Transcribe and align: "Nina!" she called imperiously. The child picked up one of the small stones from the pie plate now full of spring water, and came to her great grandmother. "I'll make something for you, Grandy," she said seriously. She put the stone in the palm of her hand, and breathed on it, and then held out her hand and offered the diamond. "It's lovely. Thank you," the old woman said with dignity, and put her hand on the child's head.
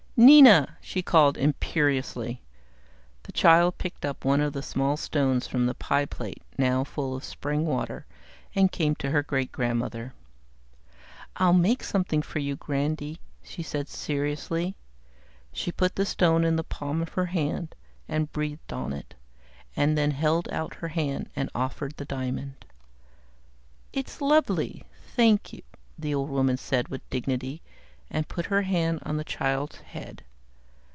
"Nina!" 0.23 0.77
she 0.81 1.01
called 1.01 1.35
imperiously. 1.35 2.43
The 3.23 3.31
child 3.31 3.79
picked 3.79 4.05
up 4.05 4.23
one 4.23 4.39
of 4.39 4.53
the 4.53 4.61
small 4.61 4.95
stones 4.95 5.47
from 5.47 5.65
the 5.65 5.73
pie 5.73 6.05
plate 6.05 6.43
now 6.59 6.83
full 6.83 7.15
of 7.15 7.23
spring 7.23 7.65
water, 7.65 8.05
and 8.53 8.71
came 8.71 8.93
to 8.97 9.09
her 9.09 9.23
great 9.23 9.51
grandmother. 9.51 10.13
"I'll 11.37 11.53
make 11.53 11.83
something 11.83 12.21
for 12.21 12.37
you, 12.37 12.55
Grandy," 12.55 13.19
she 13.41 13.63
said 13.63 13.89
seriously. 13.89 14.75
She 15.51 15.71
put 15.71 15.95
the 15.95 16.05
stone 16.05 16.43
in 16.43 16.55
the 16.55 16.63
palm 16.63 17.01
of 17.01 17.09
her 17.13 17.25
hand, 17.25 17.73
and 18.07 18.31
breathed 18.31 18.71
on 18.71 18.93
it, 18.93 19.15
and 19.75 19.97
then 19.97 20.11
held 20.11 20.47
out 20.51 20.75
her 20.75 20.89
hand 20.89 21.31
and 21.35 21.49
offered 21.55 21.97
the 21.97 22.05
diamond. 22.05 22.63
"It's 23.91 24.21
lovely. 24.21 24.83
Thank 25.15 25.51
you," 25.51 25.63
the 25.97 26.13
old 26.13 26.29
woman 26.29 26.57
said 26.57 26.89
with 26.89 27.09
dignity, 27.09 27.63
and 28.13 28.27
put 28.27 28.47
her 28.47 28.63
hand 28.63 28.99
on 29.03 29.15
the 29.15 29.23
child's 29.23 29.77
head. 29.77 30.21